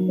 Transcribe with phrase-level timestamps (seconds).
[0.00, 0.06] Hi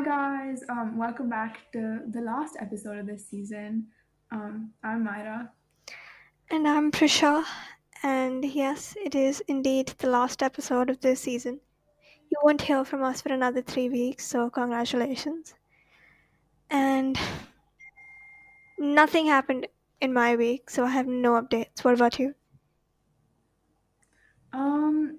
[0.00, 3.88] guys, um, welcome back to the last episode of this season.
[4.30, 5.50] Um, I'm Myra.
[6.52, 7.44] And I'm Prisha,
[8.04, 11.58] and yes, it is indeed the last episode of this season.
[12.30, 15.54] You won't hear from us for another three weeks, so congratulations.
[16.70, 17.18] And
[18.78, 19.68] nothing happened
[20.00, 21.84] in my week, so I have no updates.
[21.84, 22.34] What about you?
[24.52, 25.18] Um,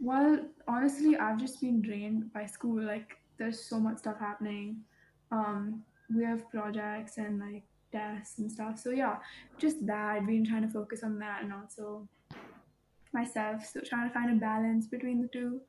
[0.00, 2.82] well, honestly, I've just been drained by school.
[2.82, 4.76] Like, there's so much stuff happening.
[5.30, 5.82] Um,
[6.14, 7.62] we have projects and like
[7.92, 8.78] tests and stuff.
[8.78, 9.16] So yeah,
[9.58, 10.16] just that.
[10.16, 12.08] I've been trying to focus on that and also
[13.12, 13.66] myself.
[13.66, 15.60] So trying to find a balance between the two.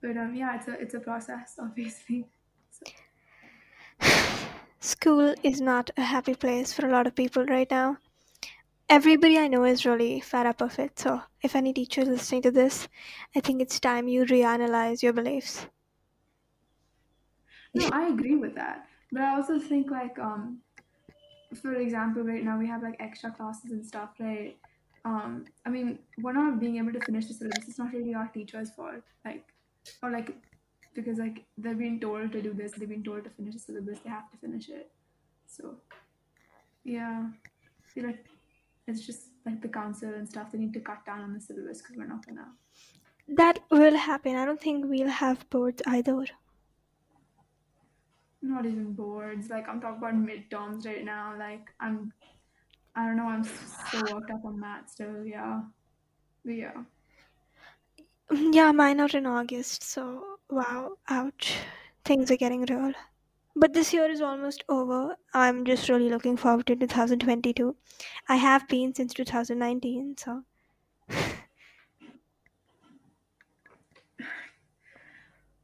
[0.00, 2.26] But um, yeah, it's a it's a process, obviously.
[2.70, 2.90] So
[4.80, 7.98] School is not a happy place for a lot of people right now.
[8.88, 12.42] Everybody I know is really fed up of it, so if any teacher is listening
[12.42, 12.88] to this,
[13.36, 15.68] I think it's time you reanalyze your beliefs.
[17.74, 18.86] no, I agree with that.
[19.10, 20.62] But I also think like um
[21.62, 24.58] for example, right now we have like extra classes and stuff, right?
[25.04, 27.68] Um, I mean, we're not being able to finish the syllabus.
[27.68, 29.54] It's not really our teacher's fault, like,
[30.02, 30.36] or like,
[30.98, 33.98] because like they've been told to do this, they've been told to finish the syllabus,
[34.04, 34.90] they have to finish it.
[35.46, 35.76] So,
[36.84, 38.26] yeah, I feel like
[38.88, 40.50] it's just like the council and stuff.
[40.50, 42.48] They need to cut down on the syllabus because we're not gonna.
[43.28, 44.34] That will happen.
[44.36, 46.24] I don't think we'll have boards either.
[48.42, 49.50] Not even boards.
[49.50, 51.34] Like I'm talking about midterms right now.
[51.38, 52.12] Like I'm,
[52.96, 53.28] I don't know.
[53.28, 55.24] I'm so worked up on that still.
[55.24, 55.60] Yeah,
[56.44, 56.82] but yeah.
[58.30, 61.56] Yeah, mine are in August, so wow, ouch.
[62.04, 62.92] Things are getting real.
[63.56, 65.16] But this year is almost over.
[65.34, 67.76] I'm just really looking forward to 2022.
[68.28, 70.44] I have been since 2019, so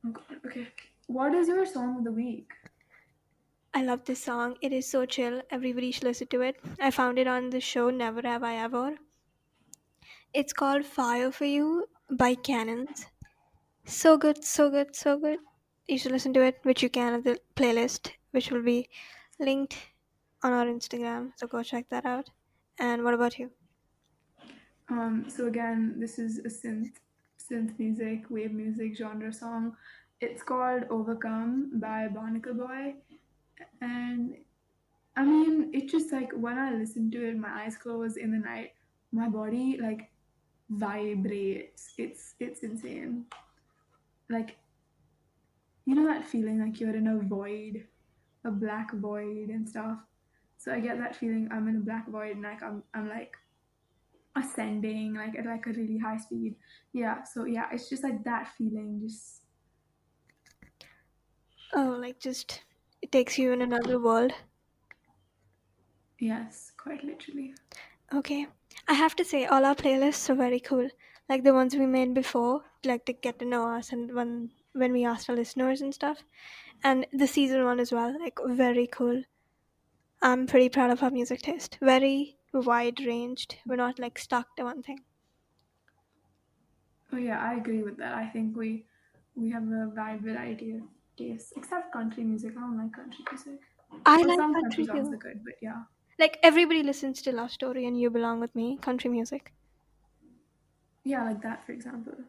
[0.04, 0.40] Oh God.
[0.46, 0.68] Okay.
[1.06, 2.52] What is your song of the week?
[3.74, 4.56] I love this song.
[4.62, 5.42] It is so chill.
[5.50, 6.56] Everybody should listen to it.
[6.80, 8.96] I found it on the show Never Have I Ever.
[10.34, 13.06] It's called Fire for You by Cannons.
[13.86, 15.38] So good, so good, so good.
[15.88, 18.88] You should listen to it, which you can at the playlist, which will be
[19.38, 19.76] linked
[20.42, 21.32] on our Instagram.
[21.36, 22.30] So go check that out.
[22.78, 23.52] And what about you?
[24.88, 26.96] Um, so again, this is a synth
[27.38, 29.76] synth music, wave music genre song.
[30.20, 32.96] It's called Overcome by Barnacle Boy.
[33.80, 34.36] And
[35.16, 38.38] I mean, it just like when I listen to it, my eyes close in the
[38.38, 38.72] night,
[39.12, 40.10] my body like
[40.70, 41.94] vibrates.
[41.98, 43.26] It's it's insane.
[44.28, 44.56] Like
[45.86, 47.86] you know that feeling like you're in a void,
[48.44, 49.98] a black void and stuff.
[50.56, 53.36] So I get that feeling I'm in a black void and like I'm I'm like
[54.36, 56.56] ascending like at like a really high speed.
[56.92, 59.42] Yeah, so yeah, it's just like that feeling just
[61.74, 62.62] Oh, like just
[63.02, 64.32] it takes you in another world.
[66.18, 67.54] yes, quite literally.
[68.14, 68.46] Okay.
[68.88, 70.88] I have to say, all our playlists are very cool.
[71.28, 74.92] Like the ones we made before, like to get to know us, and when when
[74.92, 76.24] we asked our listeners and stuff,
[76.82, 79.24] and the season one as well, like very cool.
[80.22, 81.78] I'm pretty proud of our music taste.
[81.80, 83.58] Very wide ranged.
[83.64, 85.04] We're not like stuck to one thing.
[87.12, 88.12] Oh yeah, I agree with that.
[88.14, 88.86] I think we
[89.34, 90.82] we have a wide variety of
[91.16, 92.52] tastes, except country music.
[92.56, 93.60] I don't like country music.
[94.06, 95.12] I But like some country songs too.
[95.12, 95.84] are good, but yeah.
[96.18, 99.54] Like everybody listens to Love Story and You Belong with Me, country music.
[101.04, 102.24] Yeah, like that for example.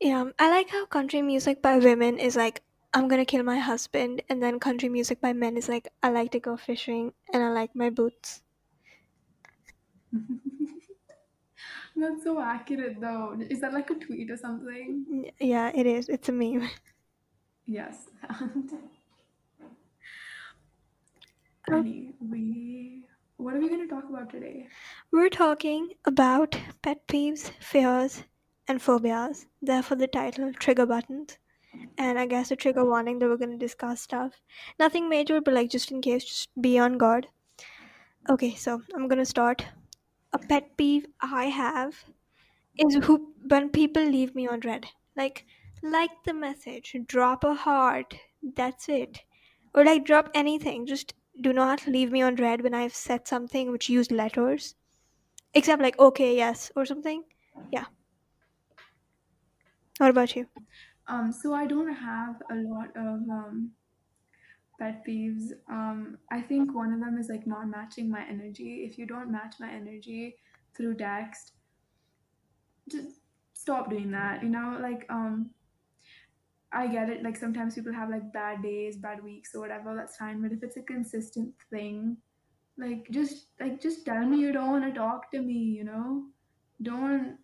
[0.00, 2.62] Yeah, um, I like how country music by women is like,
[2.92, 6.32] I'm gonna kill my husband, and then country music by men is like, I like
[6.32, 8.42] to go fishing and I like my boots.
[11.96, 13.38] That's so accurate though.
[13.48, 15.30] Is that like a tweet or something?
[15.40, 16.08] Yeah, it is.
[16.08, 16.68] It's a meme.
[17.66, 18.08] Yes.
[21.70, 23.06] Oh, Honey, we
[23.38, 24.72] what are we gonna talk about today?
[25.12, 28.24] We're talking about pet peeves, fears,
[28.70, 29.46] and phobias.
[29.60, 31.38] Therefore, the title trigger buttons.
[31.98, 34.40] And I guess a trigger warning that we're gonna discuss stuff.
[34.78, 37.28] Nothing major, but like just in case, just be on guard.
[38.28, 39.66] Okay, so I'm gonna start.
[40.32, 42.04] A pet peeve I have
[42.78, 44.86] is who when people leave me on read.
[45.16, 45.46] Like,
[45.82, 48.16] like the message, drop a heart.
[48.42, 49.22] That's it.
[49.74, 50.86] Or like drop anything.
[50.86, 54.74] Just do not leave me on read when I've said something which used letters.
[55.54, 57.24] Except like okay, yes, or something.
[57.72, 57.86] Yeah.
[60.00, 60.46] What about you?
[61.08, 63.72] Um, so I don't have a lot of um
[64.78, 65.52] pet peeves.
[65.70, 68.86] Um, I think one of them is like not matching my energy.
[68.90, 70.36] If you don't match my energy
[70.74, 71.52] through text,
[72.90, 73.20] just
[73.52, 74.42] stop doing that.
[74.42, 75.50] You know, like um,
[76.72, 77.22] I get it.
[77.22, 79.94] Like sometimes people have like bad days, bad weeks, or whatever.
[79.94, 80.40] That's fine.
[80.40, 82.16] But if it's a consistent thing,
[82.78, 85.58] like just like just tell me you don't want to talk to me.
[85.78, 86.24] You know,
[86.82, 87.36] don't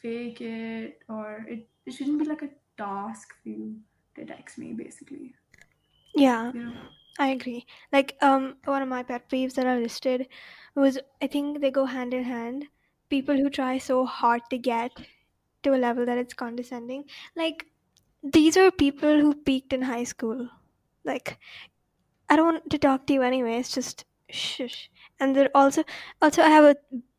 [0.00, 3.80] fake it, or it, it shouldn't be like a task for you
[4.16, 4.72] to text me.
[4.74, 5.34] Basically,
[6.14, 6.74] Yeah, you know.
[7.18, 7.66] I agree.
[7.92, 10.28] Like, um, one of my pet peeves that I listed
[10.74, 12.66] was I think they go hand in hand.
[13.08, 14.92] People who try so hard to get
[15.62, 17.04] to a level that it's condescending.
[17.36, 17.66] Like,
[18.22, 20.48] these are people who peaked in high school.
[21.04, 21.38] Like,
[22.28, 23.58] I don't want to talk to you anyway.
[23.58, 24.90] It's just shush.
[25.20, 25.84] And there also,
[26.22, 26.76] also I have a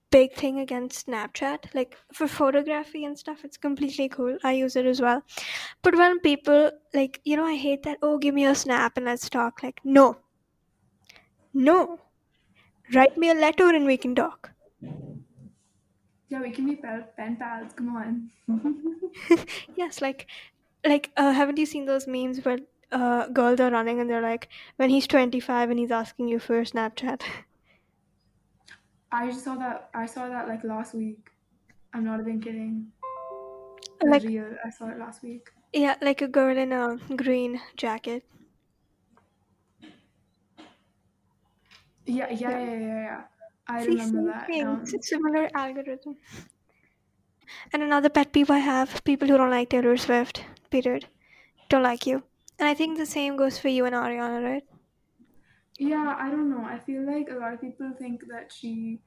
[0.09, 1.73] big thing against Snapchat.
[1.73, 4.37] Like for photography and stuff, it's completely cool.
[4.43, 5.23] I use it as well.
[5.81, 7.97] But when people like, you know, I hate that.
[8.01, 9.63] Oh, give me a snap and let's talk.
[9.63, 10.17] Like, no,
[11.53, 11.99] no.
[12.93, 14.51] Write me a letter and we can talk.
[16.29, 17.71] Yeah, we can be pen pals.
[17.73, 18.29] Come on.
[19.75, 20.27] yes, like,
[20.85, 22.59] like, uh, haven't you seen those memes where
[22.91, 26.39] uh, girls are running and they're like, when he's twenty five and he's asking you
[26.39, 27.21] for a Snapchat.
[29.11, 29.89] I just saw that.
[29.93, 31.29] I saw that like last week.
[31.93, 32.91] I'm not even kidding.
[34.03, 34.55] like, Real.
[34.65, 35.49] I saw it last week.
[35.73, 38.23] yeah, like a girl in a green jacket.
[42.05, 42.59] Yeah, yeah, Yeah.
[42.59, 43.21] yeah, yeah.
[43.67, 44.49] I See, remember that.
[44.65, 46.15] Um, It's a similar algorithm.
[47.73, 51.07] And another pet peeve I have people who don't like Taylor Swift, period.
[51.69, 52.23] Don't like you.
[52.59, 54.63] And I think the same goes for you and Ariana, right?
[55.77, 56.63] Yeah, I don't know.
[56.65, 58.99] I feel like a lot of people think that she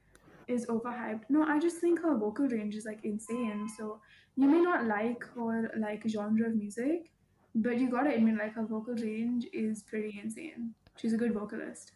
[0.47, 1.23] is overhyped.
[1.29, 3.67] No, I just think her vocal range is like insane.
[3.77, 3.99] So
[4.35, 7.11] you may not like her like genre of music,
[7.55, 10.73] but you gotta admit like her vocal range is pretty insane.
[10.97, 11.93] She's a good vocalist.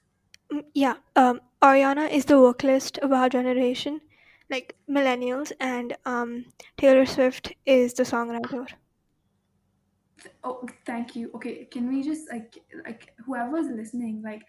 [0.51, 4.01] Mm, Yeah, um, Ariana is the vocalist of our generation,
[4.49, 6.45] like millennials, and um,
[6.77, 8.67] Taylor Swift is the songwriter.
[10.43, 11.31] Oh, thank you.
[11.35, 14.43] Okay, can we just like like whoever's listening, like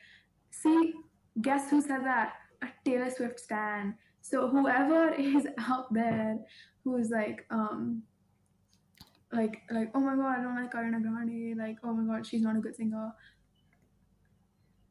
[0.51, 0.95] see,
[1.43, 2.35] guess who said that?
[2.63, 3.95] A Taylor Swift stan.
[4.21, 6.39] So whoever is out there
[6.85, 8.03] who's like um
[9.33, 12.43] like like oh my god, I don't like Ariana Grande, like oh my god, she's
[12.43, 13.13] not a good singer.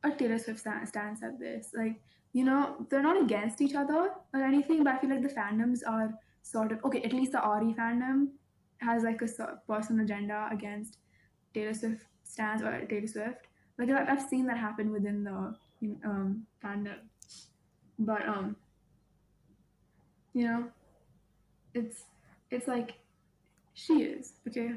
[0.03, 1.71] A Taylor Swift stan, stan said this.
[1.75, 1.99] Like,
[2.33, 5.79] you know, they're not against each other or anything, but I feel like the fandoms
[5.87, 6.13] are
[6.43, 8.27] sort of okay, at least the Ari fandom
[8.85, 9.27] has like a
[9.67, 10.97] personal agenda against
[11.53, 13.47] Taylor Swift stands or Taylor Swift.
[13.77, 15.55] Like I've seen that happen within the
[16.05, 16.99] um, fandom,
[17.99, 18.55] but um,
[20.33, 20.65] you know,
[21.73, 22.03] it's
[22.51, 22.93] it's like
[23.73, 24.71] she is okay.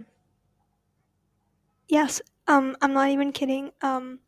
[1.88, 3.70] Yes, um, I'm not even kidding.
[3.82, 4.20] Um,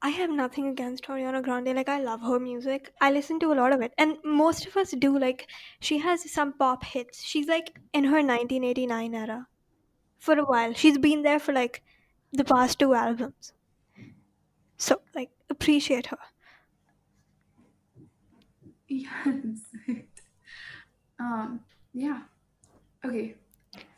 [0.00, 1.74] I have nothing against Ariana Grande.
[1.74, 2.92] Like, I love her music.
[3.00, 3.92] I listen to a lot of it.
[3.98, 5.18] And most of us do.
[5.18, 5.48] Like,
[5.80, 7.22] she has some pop hits.
[7.22, 9.46] She's like in her 1989 era
[10.18, 10.72] for a while.
[10.74, 11.82] She's been there for like
[12.32, 13.52] the past two albums.
[14.76, 16.18] So, like, appreciate her.
[18.88, 19.60] Yes.
[21.20, 21.60] um.
[21.92, 22.20] Yeah.
[23.04, 23.34] Okay.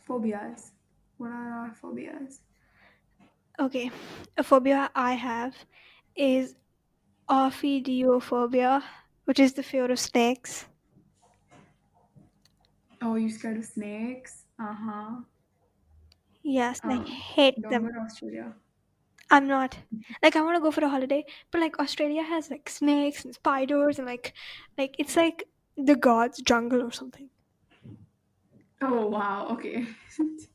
[0.07, 0.73] Phobias.
[1.19, 2.41] What are our phobias?
[3.61, 3.91] Okay,
[4.37, 5.65] a phobia I have
[6.17, 6.57] is
[7.31, 8.85] ophidiophobia,
[9.25, 10.67] which is the fear of snakes.
[13.03, 14.47] Oh, you scared of snakes?
[14.59, 15.21] Uh huh.
[16.43, 17.23] Yes, I Um.
[17.33, 17.83] hate Don't them.
[17.83, 18.55] go to Australia.
[19.31, 19.79] I'm not
[20.23, 23.35] like I want to go for a holiday, but like Australia has like snakes and
[23.35, 24.35] spiders and like
[24.79, 25.45] like it's like
[25.77, 27.31] the gods jungle or something.
[28.83, 29.49] Oh wow.
[29.53, 29.87] Okay.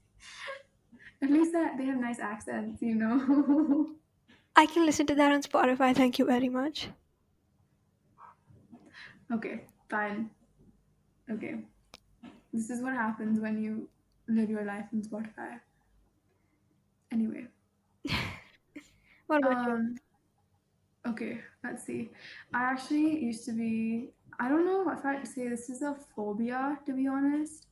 [1.26, 3.88] At least that they have nice accents, you know.
[4.56, 5.96] I can listen to that on Spotify.
[5.96, 6.90] Thank you very much.
[9.34, 9.62] okay.
[9.90, 10.30] Fine.
[11.32, 11.56] Okay.
[12.54, 13.90] This is what happens when you
[14.28, 15.60] live your life on Spotify.
[17.12, 17.48] Anyway.
[19.26, 19.72] What about you?
[19.72, 19.96] Um.
[21.08, 21.40] Okay.
[21.64, 22.12] Let's see.
[22.54, 24.12] I actually used to be.
[24.40, 27.66] I don't know if I'd say this is a phobia, to be honest.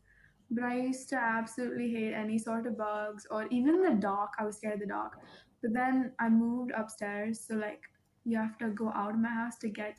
[0.53, 4.33] But I used to absolutely hate any sort of bugs or even the dark.
[4.39, 5.13] I was scared of the dark.
[5.61, 7.81] But then I moved upstairs, so like
[8.25, 9.97] you have to go out of my house to get,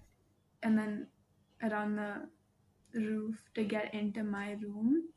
[0.62, 1.06] and then
[1.62, 2.28] around the
[2.94, 5.08] roof to get into my room.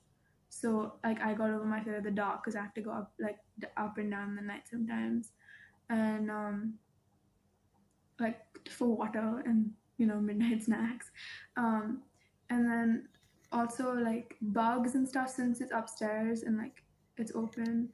[0.49, 2.91] So like I got over my fear of the dark because I have to go
[2.91, 3.37] up like
[3.77, 5.31] up and down the night sometimes,
[5.89, 6.79] and um
[8.19, 8.39] like
[8.69, 11.11] for water and you know midnight snacks,
[11.57, 12.01] um
[12.49, 13.07] and then
[13.51, 16.83] also like bugs and stuff since it's upstairs and like
[17.17, 17.89] it's open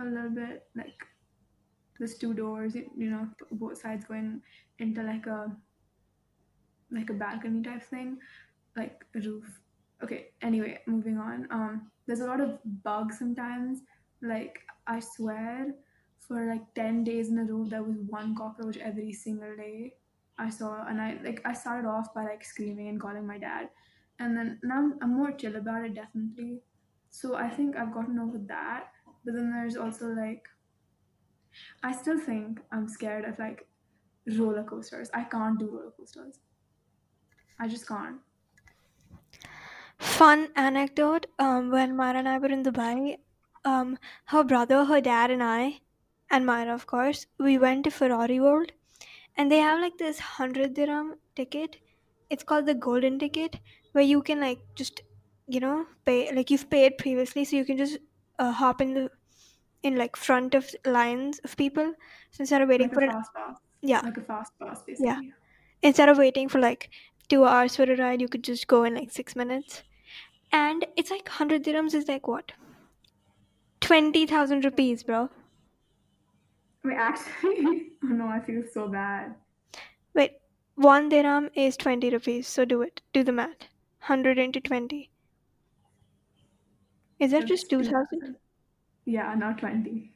[0.00, 1.04] a little bit like
[1.98, 4.40] There's two doors, you know, both sides going
[4.78, 5.50] into like a
[6.90, 8.18] like a balcony type thing,
[8.76, 9.60] like a roof.
[10.02, 11.46] Okay, anyway, moving on.
[11.50, 13.80] Um, there's a lot of bugs sometimes.
[14.22, 15.74] Like I swear,
[16.20, 19.94] for like ten days in a row, there was one cockroach every single day.
[20.38, 23.70] I saw, and I like I started off by like screaming and calling my dad,
[24.18, 26.60] and then now I'm, more chill about it, definitely.
[27.10, 28.90] So I think I've gotten over that.
[29.24, 30.48] But then there's also like
[31.82, 33.66] I still think I'm scared of like
[34.26, 35.10] roller coasters.
[35.14, 36.38] I can't do roller coasters.
[37.58, 38.16] I just can't.
[39.98, 43.18] Fun anecdote um, when Myra and I were in Dubai,
[43.64, 45.80] um, her brother, her dad, and I,
[46.30, 48.72] and Myra, of course, we went to Ferrari World
[49.36, 51.78] and they have like this 100 dirham ticket.
[52.30, 53.58] It's called the golden ticket
[53.98, 55.02] where you can like just,
[55.56, 57.98] you know, pay, like you've paid previously, so you can just
[58.38, 59.10] uh, hop in the
[59.88, 61.92] in like front of lines of people
[62.32, 63.10] so instead of waiting Like for it.
[63.12, 63.56] fast pass.
[63.82, 64.00] yeah.
[64.00, 65.20] Like a fast pass, yeah.
[65.82, 66.90] instead of waiting for like
[67.28, 69.82] two hours for a ride you could just go in like six minutes.
[70.50, 72.52] And it's like 100 dirhams is like what?
[73.80, 75.28] 20000 rupees bro.
[76.84, 79.34] Wait, actually, oh no, I feel so bad.
[80.14, 80.38] wait
[80.74, 83.00] one dirham is 20 rupees so do it.
[83.12, 83.68] Do the math
[84.08, 85.10] 100 into 20
[87.20, 88.38] is that just 2000
[89.04, 90.14] Yeah, not 20.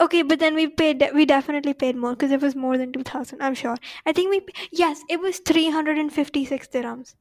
[0.00, 3.42] okay but then we paid we definitely paid more because it was more than 2000
[3.42, 3.76] i'm sure.
[4.06, 7.14] I think we yes it was 356 dirhams.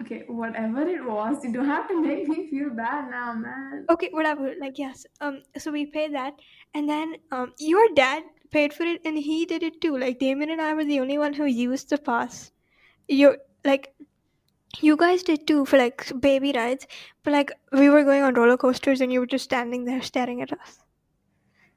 [0.00, 3.86] Okay, whatever it was, you don't have to make me feel bad now, man.
[3.92, 6.34] okay whatever like yes um so we paid that
[6.74, 10.50] and then um your dad paid for it and he did it too like damien
[10.50, 12.52] and i were the only one who used the pass.
[13.08, 13.94] You like
[14.78, 16.86] you guys did too for like baby rides
[17.22, 20.42] but like we were going on roller coasters and you were just standing there staring
[20.42, 20.80] at us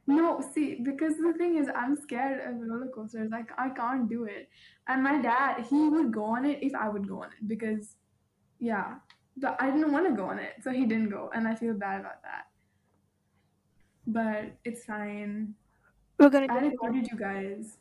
[0.06, 3.32] No, see, because the thing is, I'm scared of roller coasters.
[3.32, 4.50] Like, I can't do it.
[4.88, 7.96] And my dad, he would go on it if I would go on it because,
[8.60, 9.00] yeah,
[9.38, 11.74] but I didn't want to go on it, so he didn't go, and I feel
[11.74, 12.48] bad about that.
[14.08, 15.56] But it's fine.
[16.20, 16.94] we're gonna I take you again.
[16.94, 17.80] recorded you guys.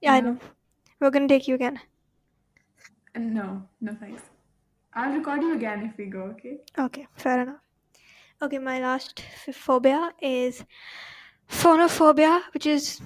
[0.00, 0.38] yeah i know
[1.00, 1.80] we're gonna take you again
[3.14, 4.28] And no, no thanks.
[4.94, 6.58] I'll record you again if we go, okay?
[6.78, 7.60] okay fair enough
[8.40, 9.20] okay my last
[9.52, 10.64] phobia is
[11.48, 13.00] phonophobia which is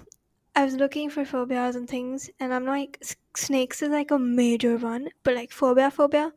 [0.57, 2.99] I was looking for phobias and things, and I'm like,
[3.37, 6.33] snakes is like a major one, but like phobia, phobia,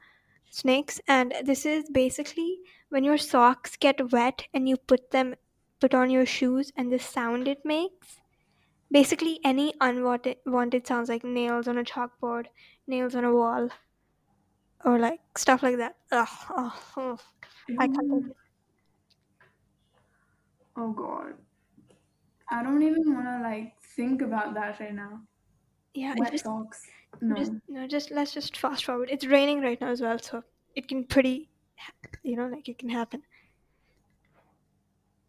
[0.49, 5.35] snakes, and this is basically when your socks get wet and you put them,
[5.79, 8.19] put on your shoes, and the sound it makes.
[8.91, 12.47] Basically, any unwanted wanted sounds like nails on a chalkboard,
[12.87, 13.69] nails on a wall,
[14.85, 15.95] or like stuff like that.
[16.11, 17.17] Ugh, oh, oh,
[17.79, 18.33] I can't
[20.77, 21.33] Oh god.
[22.51, 25.21] I don't even want to like think about that right now.
[25.93, 26.81] Yeah, Wet just, socks.
[27.35, 27.59] just, No.
[27.67, 29.09] no, just let's just fast forward.
[29.11, 30.43] It's raining right now as well, so
[30.75, 31.49] it can pretty,
[32.23, 33.23] you know, like it can happen.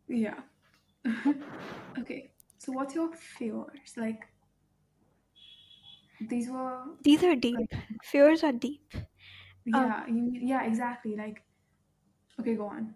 [0.07, 0.39] Yeah.
[1.99, 2.31] okay.
[2.59, 3.95] So what's your fears?
[3.97, 4.27] Like
[6.29, 7.57] these were These are deep.
[7.57, 8.95] like Fears are deep.
[9.73, 11.17] Um, yeah, you yeah, exactly.
[11.17, 11.43] Like
[12.41, 12.95] okay, go on.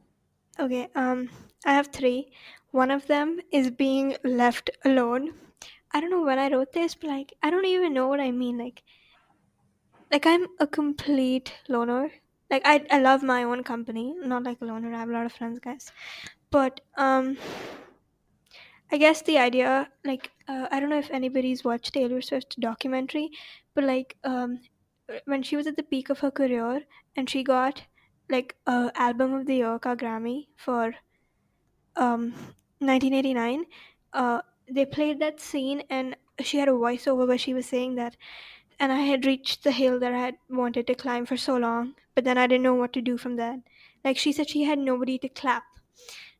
[0.59, 1.29] okay, um,
[1.65, 2.33] I have three.
[2.71, 5.35] One of them is being left alone.
[5.93, 8.31] I don't know when I wrote this, but like, I don't even know what I
[8.33, 8.59] mean.
[8.59, 8.83] Like,
[10.11, 12.11] like I'm a complete loner.
[12.51, 14.95] Like, I, I love my own company, not like a loner.
[14.95, 15.93] I have a lot of friends, guys.
[16.51, 17.37] But, um,
[18.93, 23.31] I guess the idea, like, uh, I don't know if anybody's watched Taylor Swift's documentary,
[23.75, 24.61] but like, um,
[25.25, 26.83] when she was at the peak of her career
[27.17, 27.83] and she got
[28.31, 30.95] like a album of the year ka Grammy for
[31.97, 32.33] um
[32.79, 33.65] 1989
[34.13, 38.17] uh they played that scene and she had a voiceover where she was saying that
[38.81, 41.95] and I had reached the hill that I had wanted to climb for so long
[42.15, 43.59] but then I didn't know what to do from that
[44.05, 45.65] like she said she had nobody to clap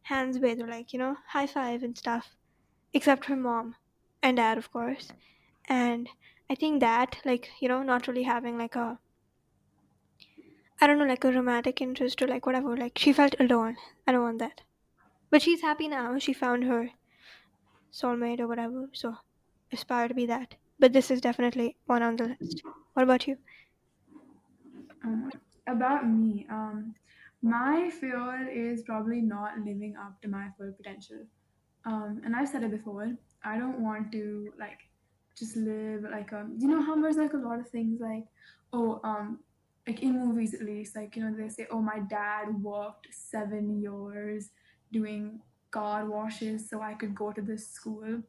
[0.03, 2.35] hands with or like you know high five and stuff
[2.93, 3.75] except her mom
[4.23, 5.13] and dad of course.
[5.69, 6.09] And
[6.55, 9.01] I think that like you know not really having like a
[10.81, 13.77] I don't know like a romantic interest or like whatever like she felt alone.
[14.07, 14.61] I don't want that.
[15.31, 16.17] But she's happy now.
[16.21, 16.91] She found her
[17.93, 19.17] soulmate or whatever so
[19.73, 20.55] aspire to be that.
[20.79, 22.63] But this is definitely one on the list.
[22.93, 23.37] What about you?
[25.03, 25.33] Um,
[25.67, 26.95] about me, um,
[27.43, 31.27] my fear is probably not living up to my full potential.
[31.85, 33.13] Um, and I've said it before.
[33.43, 34.79] I don't want to like
[35.39, 38.25] just live like um, you know how there's like a lot of things like
[38.73, 39.41] oh um
[39.87, 43.81] like in movies at least like you know they say oh my dad worked seven
[43.81, 44.51] years
[44.93, 45.41] doing
[45.75, 48.23] car washes so I could go to this school.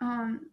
[0.00, 0.50] Um,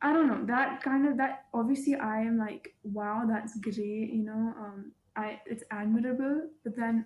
[0.00, 1.44] I don't know that kind of that.
[1.52, 4.10] Obviously, I am like, wow, that's great.
[4.18, 6.48] You know, um, I it's admirable.
[6.64, 7.04] But then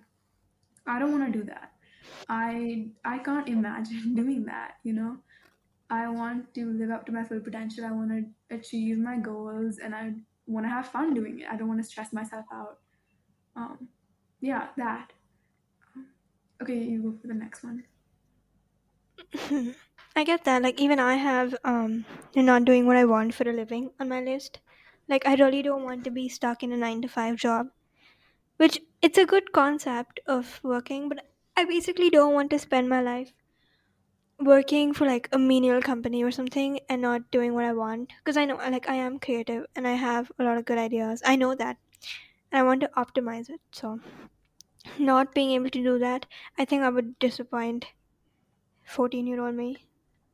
[0.87, 1.71] I don't want to do that.
[2.29, 4.75] I I can't imagine doing that.
[4.83, 5.17] You know,
[5.93, 7.85] I want to live up to my full potential.
[7.85, 10.13] I want to achieve my goals, and I
[10.47, 11.47] want to have fun doing it.
[11.51, 12.79] I don't want to stress myself out.
[13.55, 13.89] Um,
[14.41, 15.13] yeah, that.
[16.61, 17.83] Okay, you go for the next one.
[20.15, 20.63] I get that.
[20.63, 24.21] Like even I have um not doing what I want for a living on my
[24.21, 24.59] list.
[25.07, 27.67] Like I really don't want to be stuck in a 9 to 5 job,
[28.57, 33.01] which it's a good concept of working, but I basically don't want to spend my
[33.01, 33.33] life
[34.39, 38.37] working for like a menial company or something and not doing what I want because
[38.37, 41.21] I know like I am creative and I have a lot of good ideas.
[41.25, 41.77] I know that.
[42.51, 43.61] And I want to optimize it.
[43.71, 43.99] So
[44.99, 46.25] not being able to do that,
[46.57, 47.87] I think I would disappoint
[48.85, 49.87] 14 year old me.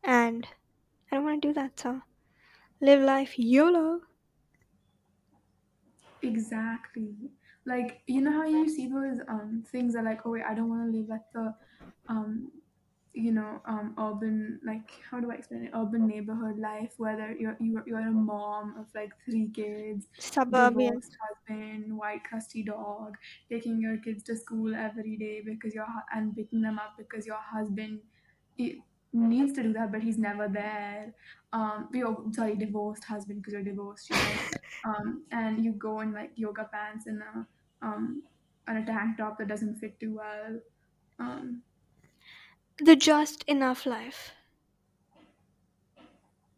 [0.03, 0.48] And
[1.12, 1.79] I don't want to do that.
[1.79, 2.01] So
[2.82, 4.01] live life YOLO.
[6.22, 7.15] Exactly.
[7.65, 10.70] Like you know how you see those um things that like, oh wait, I don't
[10.70, 11.56] want to live like the
[12.08, 12.51] um
[13.13, 15.72] you know um urban like how do I explain it?
[15.75, 21.01] Urban neighborhood life, whether you're you're you're a mom of like three kids, Suburban.
[21.01, 23.16] divorced husband, white crusty dog,
[23.50, 27.25] taking your kids to school every day because your hu- and picking them up because
[27.25, 28.00] your husband
[28.56, 31.13] he needs to do that, but he's never there.
[31.54, 34.39] Um, you're sorry, divorced husband because you're divorced, you know
[34.86, 37.46] um, and you go in like yoga pants and a
[37.86, 38.24] um,
[38.68, 40.60] and a tank top that doesn't fit too well.
[41.20, 41.63] Um,
[42.80, 44.34] The just enough life.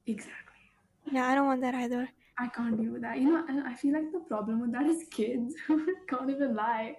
[0.06, 0.72] exactly.
[1.12, 2.10] Yeah, I don't want that either.
[2.38, 3.20] I can't deal with that.
[3.20, 5.56] You know, and I feel like the problem with that is kids.
[6.10, 6.98] can't even lie.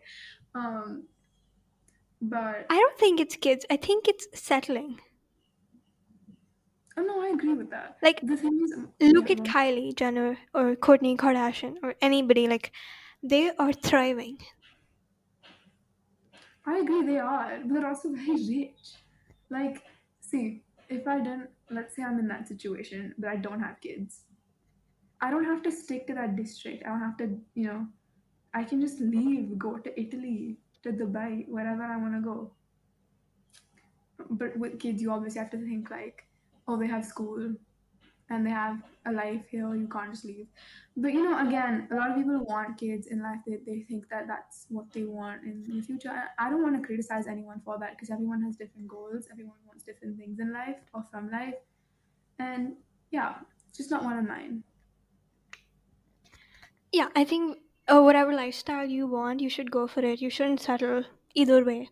[0.54, 1.08] Um,
[2.20, 3.64] but I don't think it's kids.
[3.70, 5.00] I think it's settling.
[6.96, 7.98] oh no, I agree with that.
[8.02, 9.44] Like The thing is, look yeah, at on.
[9.44, 12.72] Kylie Jenner or Kourtney Kardashian or anybody like
[13.22, 14.38] they are thriving.
[16.66, 19.01] I agree they are, but they're also very rich.
[19.52, 19.82] Like,
[20.20, 24.22] see, if I didn't, let's say I'm in that situation, but I don't have kids,
[25.20, 26.84] I don't have to stick to that district.
[26.84, 27.86] I don't have to, you know,
[28.54, 32.52] I can just leave, go to Italy, to Dubai, wherever I want to go.
[34.30, 36.26] But with kids, you obviously have to think like,
[36.66, 37.54] oh, they have school
[38.32, 40.46] and they have a life here, you can't just leave.
[40.96, 44.08] But you know, again, a lot of people want kids in life, they, they think
[44.10, 46.12] that that's what they want in the future.
[46.38, 49.84] I, don't want to criticize anyone for that because everyone has different goals, everyone wants
[49.84, 51.54] different things in life or from life.
[52.38, 52.74] And
[53.10, 53.34] yeah,
[53.68, 54.64] it's just not one of mine.
[56.92, 60.20] Yeah, I think uh, whatever lifestyle you want, you should go for it.
[60.20, 61.90] You shouldn't settle either way.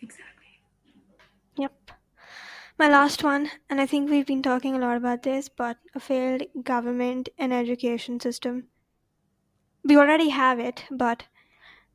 [0.00, 0.60] Exactly.
[1.56, 1.72] Yep.
[2.78, 5.98] My last one, and I think we've been talking a lot about this, but a
[5.98, 8.68] failed government and education system.
[9.84, 11.28] We already have it, but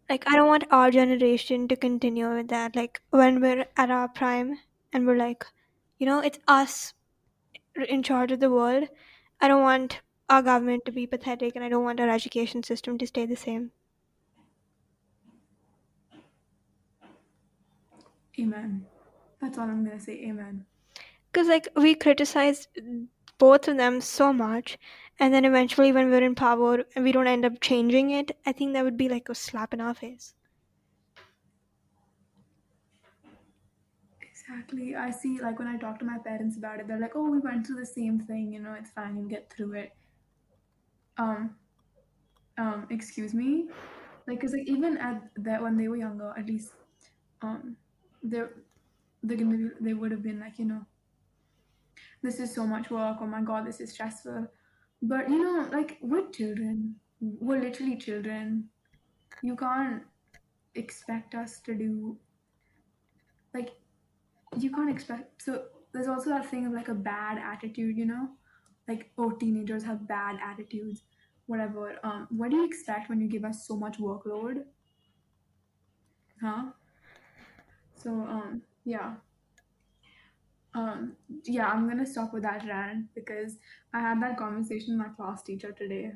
[0.09, 2.75] like I don't want our generation to continue with that.
[2.75, 4.59] Like when we're at our prime
[4.93, 5.45] and we're like,
[5.97, 6.93] you know, it's us
[7.75, 8.89] in charge of the world.
[9.41, 12.97] I don't want our government to be pathetic, and I don't want our education system
[12.99, 13.71] to stay the same.
[18.39, 18.87] Amen.
[19.39, 20.23] That's all I'm gonna say.
[20.25, 20.65] Amen.
[21.31, 22.67] Because like we criticize
[23.39, 24.77] both of them so much,
[25.19, 28.51] and then eventually when we're in power and we don't end up changing it, I
[28.51, 30.35] think that would be like a slap in our face.
[34.21, 34.95] Exactly.
[34.95, 37.39] I see, like, when I talk to my parents about it, they're like, oh, we
[37.39, 39.93] went through the same thing, you know, it's fine, you'll get through it.
[41.17, 41.55] Um,
[42.57, 43.69] um, excuse me?
[44.27, 46.73] Like, cause like even at that when they were younger, at least,
[47.41, 47.77] um,
[49.25, 50.85] gonna be, they would have been like, you know,
[52.21, 53.17] this is so much work.
[53.21, 54.47] Oh my God, this is stressful.
[55.01, 56.95] But you know, like we're children.
[57.21, 58.69] We're literally children.
[59.41, 60.03] You can't
[60.75, 62.17] expect us to do
[63.53, 63.71] like
[64.57, 68.29] you can't expect so there's also that thing of like a bad attitude you know
[68.87, 71.03] like oh teenagers have bad attitudes
[71.47, 74.63] whatever um what do you expect when you give us so much workload
[76.41, 76.65] huh
[77.95, 79.13] so um yeah
[80.75, 81.13] um
[81.45, 83.57] yeah i'm gonna stop with that rant because
[83.93, 86.11] i had that conversation with my class teacher today.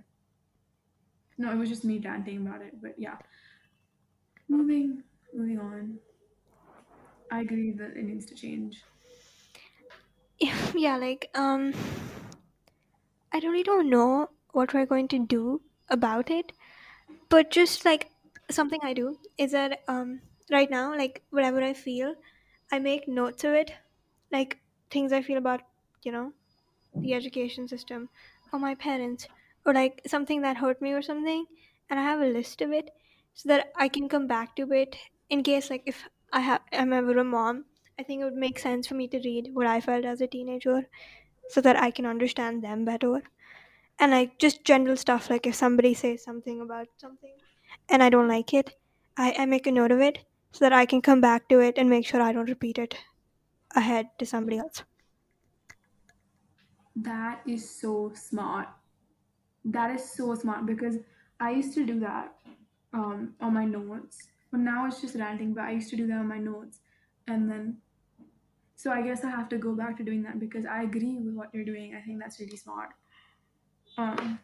[1.37, 3.17] No it was just me ranting about it but yeah.
[4.47, 5.97] Moving moving on.
[7.31, 8.83] I agree that it needs to change.
[10.75, 11.73] Yeah, like um,
[13.31, 16.51] I really don't know what we're going to do about it,
[17.29, 18.09] but just like
[18.51, 22.15] something I do is that um, right now, like whatever I feel,
[22.71, 23.73] I make notes of it,
[24.33, 24.59] like
[24.91, 25.61] things I feel about,
[26.03, 26.33] you know,
[26.95, 28.09] the education system
[28.51, 29.27] or my parents
[29.65, 31.45] or like something that hurt me or something,
[31.89, 32.91] and I have a list of it
[33.33, 34.97] so that I can come back to it
[35.29, 37.65] in case like if I have I'm ever a mom,
[37.99, 40.27] I think it would make sense for me to read what I felt as a
[40.27, 40.89] teenager
[41.49, 43.23] so that I can understand them better.
[43.99, 47.35] And like just general stuff like if somebody says something about something
[47.89, 48.75] and I don't like it,
[49.17, 50.19] I, I make a note of it
[50.51, 52.97] so that I can come back to it and make sure I don't repeat it
[53.75, 54.83] ahead to somebody else.
[56.95, 58.67] That is so smart.
[59.65, 60.97] That is so smart because
[61.39, 62.35] I used to do that
[62.93, 64.27] um, on my notes.
[64.51, 66.79] But now it's just ranting, but I used to do that on my notes.
[67.27, 67.77] And then,
[68.75, 71.33] so I guess I have to go back to doing that because I agree with
[71.33, 71.95] what you're doing.
[71.95, 72.89] I think that's really smart.
[73.97, 74.39] Um,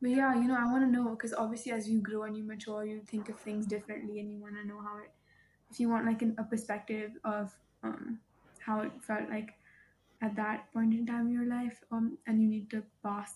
[0.00, 2.44] but yeah, you know, I want to know because obviously as you grow and you
[2.44, 5.10] mature, you think of things differently and you want to know how it,
[5.70, 7.52] if you want like an, a perspective of
[7.82, 8.18] um,
[8.58, 9.54] how it felt like
[10.22, 13.34] at that point in time in your life um, and you need to pass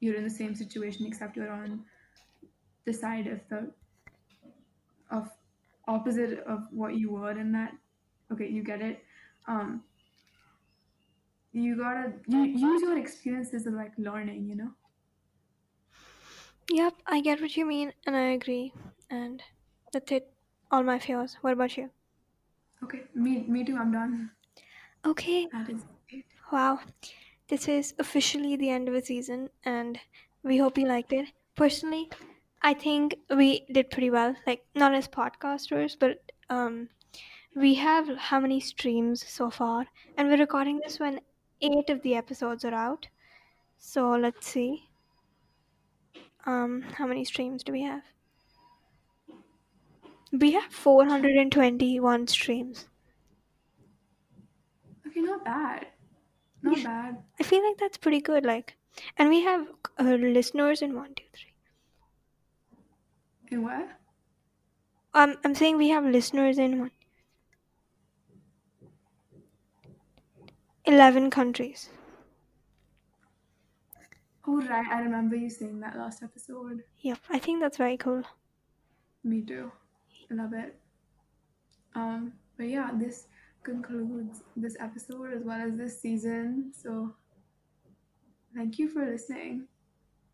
[0.00, 1.80] you're in the same situation except you're on
[2.84, 3.70] the side of the
[5.10, 5.30] of
[5.88, 7.72] opposite of what you were in that
[8.32, 9.02] okay you get it
[9.46, 9.82] um
[11.52, 14.70] you gotta you use your experiences of like learning you know
[16.70, 18.72] Yep, I get what you mean and I agree.
[19.10, 19.42] And
[19.92, 20.31] that's it.
[20.72, 21.36] All my fears.
[21.42, 21.90] What about you?
[22.84, 24.30] okay me me too i'm done
[25.04, 26.80] Okay, that is it wow.
[27.48, 29.98] This is officially the end of a season and
[30.44, 31.32] we hope you liked it.
[31.56, 32.10] Personally,
[32.62, 34.36] I think we did pretty well.
[34.46, 36.88] Like not as podcasters, but um
[37.56, 39.86] we have how many streams so far?
[40.16, 41.20] And we're recording this when
[41.60, 43.08] eight of the episodes are out.
[43.78, 44.88] So let's see.
[46.46, 48.04] Um how many streams do we have?
[50.32, 52.88] We have 421 streams.
[55.06, 55.86] okay not bad
[56.62, 56.84] not Yeah.
[56.84, 58.44] bad I feel like that's pretty good.
[58.44, 58.76] Like,
[59.16, 59.68] and we have
[59.98, 61.52] uh, listeners in one, two, three.
[63.50, 63.88] in what
[65.14, 66.90] Um, I'm saying we have listeners in one,
[70.86, 71.90] 11 countries.
[74.46, 78.24] oh right i remember you saying that last episode Yep, I think that's very cool.
[79.24, 79.72] me too
[80.30, 80.74] love it
[81.94, 83.26] um but yeah this
[83.62, 87.14] concludes this episode as well as this season so
[88.54, 89.66] thank you for listening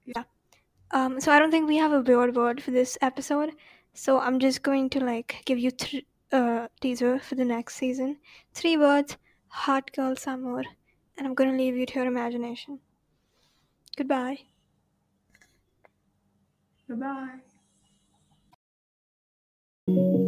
[0.05, 0.25] Yeah.
[0.91, 3.53] Um, so I don't think we have a weird word for this episode.
[3.95, 8.19] So I'm just going to like give you th- uh teaser for the next season.
[8.55, 9.17] Three words:
[9.49, 10.63] hot girl summer,
[11.17, 12.81] and I'm gonna leave you to your imagination.
[13.97, 14.39] Goodbye.
[16.89, 17.41] Goodbye.
[19.89, 20.28] Bye bye